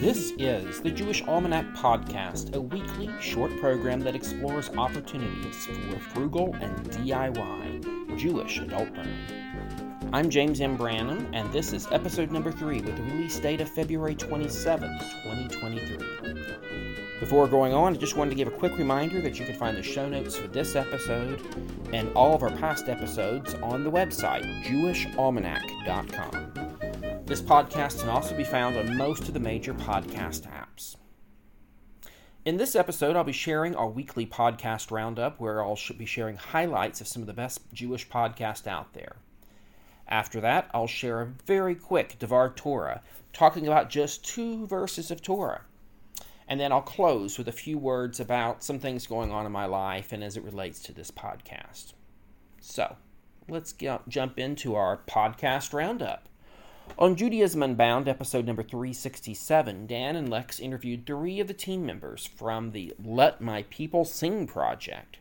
[0.00, 6.54] This is the Jewish Almanac Podcast, a weekly short program that explores opportunities for frugal
[6.60, 9.18] and DIY Jewish adult learning.
[10.12, 10.78] I'm James M.
[10.78, 14.88] Branum, and this is episode number three with the release date of February 27,
[15.24, 17.18] 2023.
[17.18, 19.76] Before going on, I just wanted to give a quick reminder that you can find
[19.76, 21.42] the show notes for this episode
[21.92, 26.47] and all of our past episodes on the website, jewishalmanac.com.
[27.28, 30.96] This podcast can also be found on most of the major podcast apps.
[32.44, 37.00] In this episode, I'll be sharing our weekly podcast roundup where I'll be sharing highlights
[37.00, 39.16] of some of the best Jewish podcasts out there.
[40.08, 43.02] After that, I'll share a very quick Devar Torah,
[43.34, 45.60] talking about just two verses of Torah
[46.48, 49.66] and then I'll close with a few words about some things going on in my
[49.66, 51.92] life and as it relates to this podcast.
[52.60, 52.96] So,
[53.48, 56.27] let's get, jump into our podcast roundup.
[56.96, 62.26] On Judaism Unbound, episode number 367, Dan and Lex interviewed three of the team members
[62.26, 65.18] from the Let My People Sing project,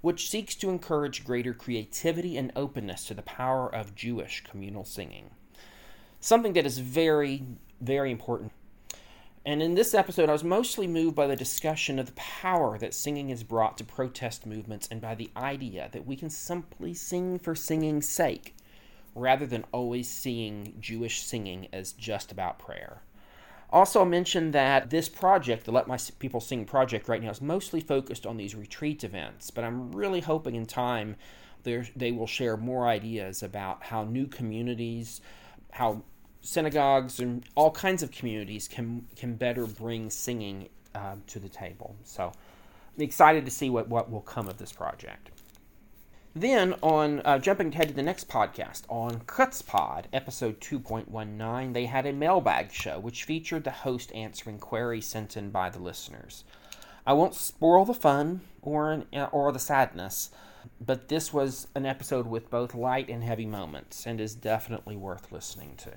[0.00, 5.30] which seeks to encourage greater creativity and openness to the power of Jewish communal singing.
[6.20, 7.42] Something that is very,
[7.80, 8.52] very important
[9.46, 12.94] and in this episode, I was mostly moved by the discussion of the power that
[12.94, 17.38] singing has brought to protest movements and by the idea that we can simply sing
[17.38, 18.56] for singing's sake,
[19.14, 23.02] rather than always seeing Jewish singing as just about prayer.
[23.70, 27.40] Also, I mentioned that this project, the Let My People Sing project, right now is
[27.40, 31.16] mostly focused on these retreat events, but I'm really hoping in time
[31.64, 35.20] they will share more ideas about how new communities,
[35.72, 36.02] how
[36.40, 41.96] synagogues and all kinds of communities can can better bring singing uh, to the table.
[42.04, 42.32] So
[42.96, 45.30] I'm excited to see what, what will come of this project.
[46.36, 52.06] Then, on uh, jumping ahead to the next podcast, on Chutzpod, episode 2.19, they had
[52.06, 56.42] a mailbag show which featured the host answering queries sent in by the listeners.
[57.06, 60.30] I won't spoil the fun or, an, or the sadness,
[60.84, 65.30] but this was an episode with both light and heavy moments and is definitely worth
[65.30, 65.92] listening to.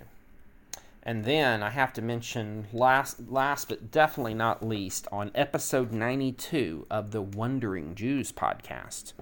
[1.01, 6.85] And then I have to mention last last but definitely not least on episode 92
[6.91, 9.13] of the Wondering Jews podcast.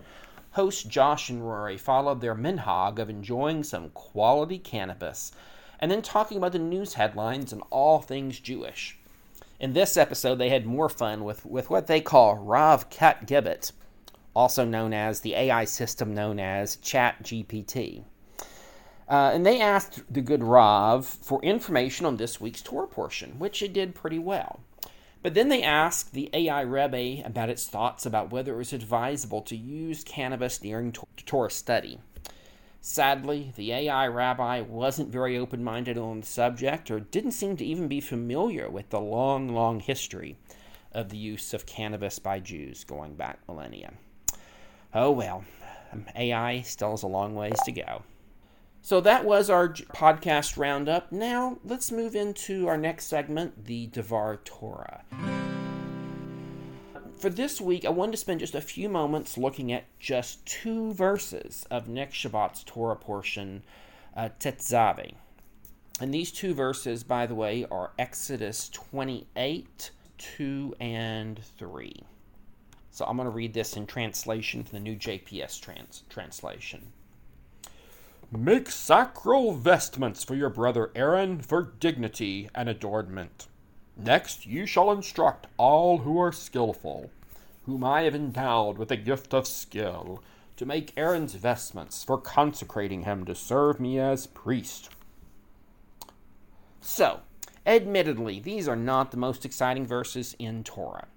[0.56, 5.34] Hosts Josh and Rory followed their minhag of enjoying some quality cannabis
[5.82, 8.98] and then talking about the news headlines and all things Jewish.
[9.60, 13.74] In this episode, they had more fun with, with what they call Rav Cat Gibbet,
[14.34, 18.06] also known as the AI system known as ChatGPT.
[19.10, 23.62] Uh, and they asked the good Rav for information on this week's Torah portion, which
[23.62, 24.62] it did pretty well.
[25.26, 29.42] But then they asked the AI Rebbe about its thoughts about whether it was advisable
[29.42, 31.98] to use cannabis during Torah study.
[32.80, 37.66] Sadly, the AI rabbi wasn't very open minded on the subject or didn't seem to
[37.66, 40.38] even be familiar with the long, long history
[40.92, 43.94] of the use of cannabis by Jews going back millennia.
[44.94, 45.44] Oh well,
[46.16, 48.04] AI still has a long ways to go.
[48.86, 51.12] So that was our podcast roundup.
[51.12, 55.02] Now let's move into our next segment, the Devar Torah.
[57.18, 60.94] For this week, I wanted to spend just a few moments looking at just two
[60.94, 63.64] verses of next Shabbat's Torah portion,
[64.16, 65.16] uh, Tetzave.
[66.00, 72.04] And these two verses, by the way, are Exodus 28, 2 and 3.
[72.92, 76.92] So I'm going to read this in translation from the new JPS trans- translation.
[78.38, 83.48] Make sacral vestments for your brother Aaron for dignity and adornment.
[83.96, 87.12] Next, you shall instruct all who are skilful,
[87.66, 90.22] whom I have endowed with the gift of skill,
[90.58, 94.90] to make Aaron's vestments for consecrating him to serve me as priest.
[96.82, 97.22] So,
[97.66, 101.08] admittedly, these are not the most exciting verses in Torah.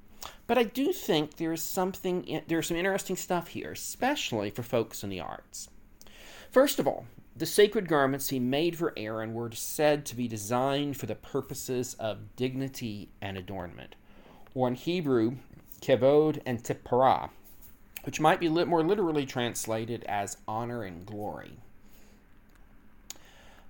[0.47, 5.03] But I do think there is something, there's some interesting stuff here, especially for folks
[5.03, 5.69] in the arts.
[6.51, 10.97] First of all, the sacred garments he made for Aaron were said to be designed
[10.97, 13.95] for the purposes of dignity and adornment,
[14.55, 15.37] or in Hebrew,
[15.81, 17.31] kevod and tipparah,
[18.05, 21.59] which might be more literally translated as honor and glory.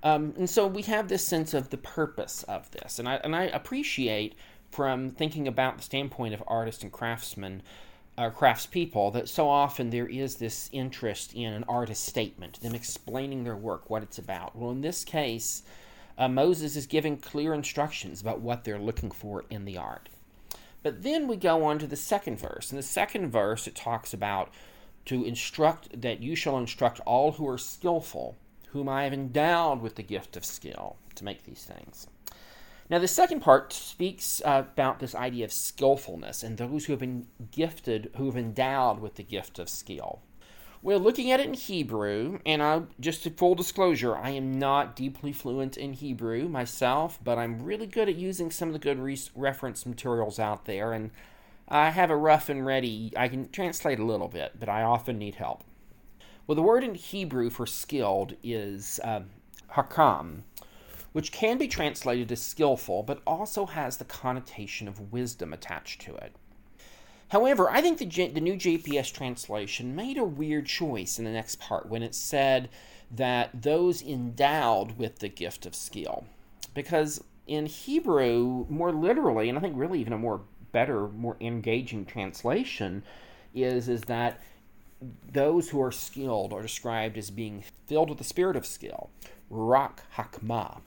[0.03, 3.35] Um, and so we have this sense of the purpose of this, and I, and
[3.35, 4.35] I appreciate
[4.71, 7.63] from thinking about the standpoint of artists and craftsmen
[8.19, 13.45] uh, craftspeople that so often there is this interest in an artist statement, them explaining
[13.45, 14.57] their work, what it's about.
[14.57, 15.63] Well, in this case,
[16.19, 20.09] uh, Moses is giving clear instructions about what they're looking for in the art.
[20.83, 22.73] But then we go on to the second verse.
[22.73, 24.53] In the second verse, it talks about
[25.05, 28.37] to instruct that you shall instruct all who are skillful,
[28.71, 32.09] whom I have endowed with the gift of skill to make these things.
[32.91, 37.27] Now, the second part speaks about this idea of skillfulness and those who have been
[37.51, 40.21] gifted, who have endowed with the gift of skill.
[40.81, 44.95] We're looking at it in Hebrew, and I just to full disclosure, I am not
[44.95, 48.99] deeply fluent in Hebrew myself, but I'm really good at using some of the good
[48.99, 51.11] re- reference materials out there, and
[51.69, 53.13] I have a rough and ready.
[53.17, 55.65] I can translate a little bit, but I often need help.
[56.47, 59.23] Well, the word in Hebrew for skilled is uh,
[59.75, 60.43] hakam,
[61.13, 66.15] which can be translated as skillful, but also has the connotation of wisdom attached to
[66.17, 66.35] it.
[67.29, 71.61] However, I think the, the new JPS translation made a weird choice in the next
[71.61, 72.69] part when it said
[73.11, 76.25] that those endowed with the gift of skill.
[76.75, 82.05] Because in Hebrew, more literally, and I think really even a more better, more engaging
[82.05, 83.03] translation
[83.55, 84.41] is, is that
[85.33, 89.11] those who are skilled are described as being filled with the spirit of skill,
[89.51, 90.81] ruach hakma.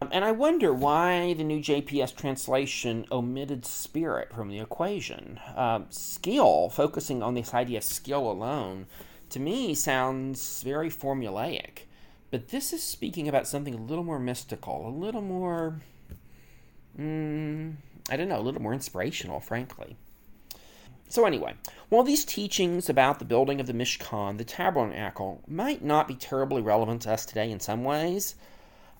[0.00, 5.40] Um, and I wonder why the new JPS translation omitted spirit from the equation.
[5.56, 8.86] Uh, skill, focusing on this idea of skill alone,
[9.30, 11.80] to me sounds very formulaic.
[12.30, 15.80] But this is speaking about something a little more mystical, a little more,
[16.98, 17.74] mm,
[18.10, 19.96] I don't know, a little more inspirational, frankly.
[21.08, 21.54] So, anyway,
[21.88, 26.60] while these teachings about the building of the Mishkan, the tabernacle, might not be terribly
[26.60, 28.34] relevant to us today in some ways,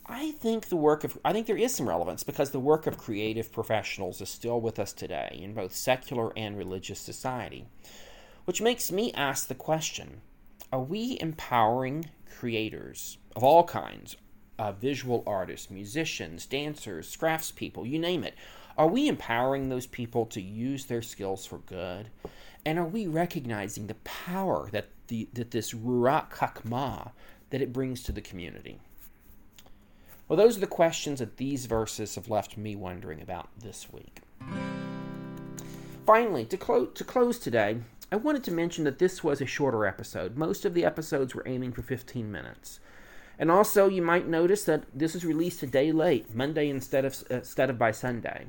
[0.09, 2.97] I think the work of I think there is some relevance because the work of
[2.97, 7.67] creative professionals is still with us today in both secular and religious society.
[8.47, 10.23] Which makes me ask the question,
[10.73, 12.09] are we empowering
[12.39, 14.17] creators of all kinds,
[14.59, 18.35] uh, visual artists, musicians, dancers, craftspeople, you name it.
[18.77, 22.11] Are we empowering those people to use their skills for good?
[22.65, 27.13] And are we recognizing the power that the that this ruach hakma
[27.51, 28.81] that it brings to the community?
[30.29, 34.21] Well, those are the questions that these verses have left me wondering about this week.
[36.05, 37.79] Finally, to, clo- to close today,
[38.13, 40.37] I wanted to mention that this was a shorter episode.
[40.37, 42.81] Most of the episodes were aiming for 15 minutes.
[43.39, 47.25] And also, you might notice that this is released a day late, Monday instead of,
[47.31, 48.47] uh, instead of by Sunday.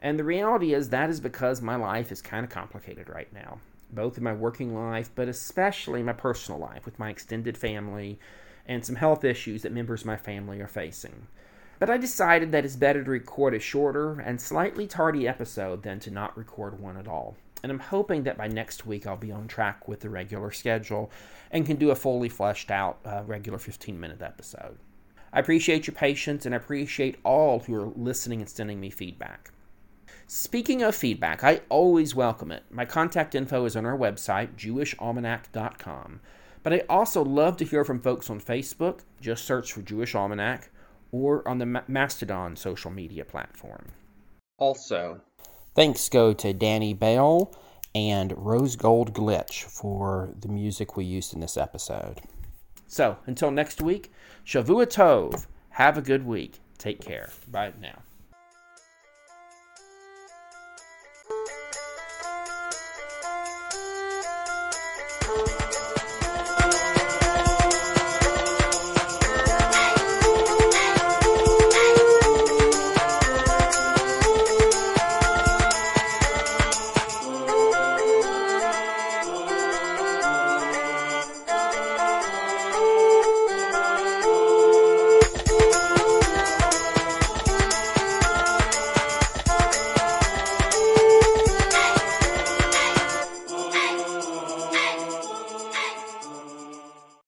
[0.00, 3.58] And the reality is that is because my life is kind of complicated right now,
[3.90, 8.18] both in my working life, but especially my personal life with my extended family
[8.66, 11.26] and some health issues that members of my family are facing.
[11.78, 15.98] But I decided that it's better to record a shorter and slightly tardy episode than
[16.00, 17.36] to not record one at all.
[17.62, 21.10] And I'm hoping that by next week I'll be on track with the regular schedule
[21.50, 24.78] and can do a fully fleshed out uh, regular 15 minute episode.
[25.32, 29.52] I appreciate your patience and I appreciate all who are listening and sending me feedback.
[30.26, 32.64] Speaking of feedback, I always welcome it.
[32.70, 36.20] My contact info is on our website, jewishalmanac.com.
[36.62, 39.00] But I also love to hear from folks on Facebook.
[39.20, 40.70] Just search for Jewish Almanac
[41.12, 43.92] or on the Mastodon social media platform.
[44.58, 45.20] Also,
[45.74, 47.54] thanks go to Danny Bell
[47.94, 52.20] and Rose Gold Glitch for the music we used in this episode.
[52.86, 54.12] So, until next week,
[54.44, 55.46] Shavua Tov.
[55.70, 56.60] Have a good week.
[56.78, 57.30] Take care.
[57.48, 58.02] Bye now.
[65.30, 65.89] Thank you.